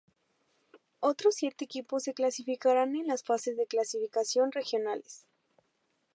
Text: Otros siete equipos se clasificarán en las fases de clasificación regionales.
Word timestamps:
Otros 0.99 1.35
siete 1.35 1.65
equipos 1.65 2.01
se 2.05 2.15
clasificarán 2.15 2.95
en 2.95 3.05
las 3.05 3.21
fases 3.23 3.55
de 3.55 3.67
clasificación 3.67 4.51
regionales. 4.51 5.27